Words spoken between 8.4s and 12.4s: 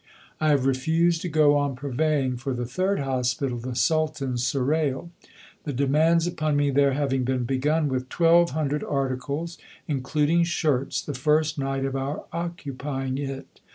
hundred articles, including shirts, the first night of our